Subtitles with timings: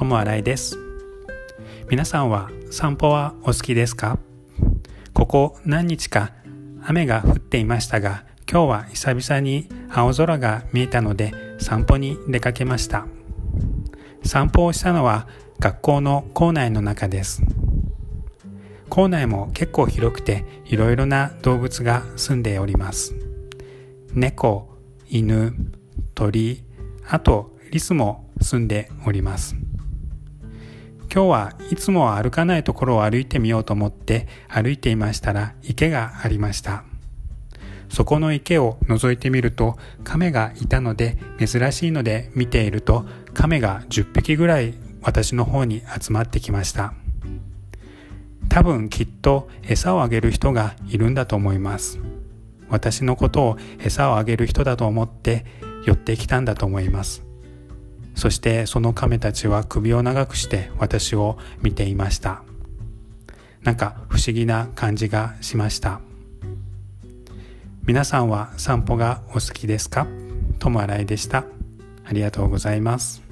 [0.00, 0.78] 友新井です。
[1.90, 4.18] 皆さんは散歩はお好きですか？
[5.12, 6.32] ここ何日か
[6.82, 13.06] 雨が降っていましたが今日は久々に青空が見えたので散歩に出かけました。
[14.24, 15.28] 散歩をしたのは
[15.58, 17.42] 学校の校内の中です。
[18.88, 23.14] 校内も結構広くていろいろな動物が住んでおります。
[24.14, 24.66] 猫、
[25.10, 25.54] 犬、
[26.14, 26.64] 鳥、
[27.06, 29.56] あとリスも住んでおります。
[31.12, 36.84] 今日はいつもは歩かないところを歩いてみようと思って歩いていましたら池がありました。
[37.88, 46.94] そこの池を覗いてみると亀がいたので珍しいので見ていると亀が10匹ぐらい私の方に集まってきました。
[48.48, 51.98] 多分きっと餌をあげる人がいるんだと思います。
[52.68, 55.44] 私のことを餌をあげる人だと思って
[55.84, 57.29] 寄ってきたんだと思います。
[58.20, 62.42] そしてその亀たちは首を長くして私を見ていました。
[63.62, 66.02] なんか不思議な感じがしました。
[67.86, 70.06] 皆さんは散歩がお好きですか？
[70.58, 71.46] 友新井でした。
[72.04, 73.29] ありがとうございます。